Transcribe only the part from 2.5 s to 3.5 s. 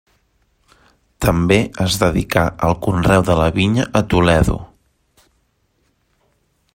al conreu de la